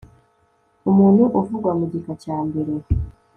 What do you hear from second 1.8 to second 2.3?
gika